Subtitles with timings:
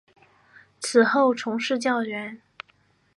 [0.79, 2.41] 此后从事教员。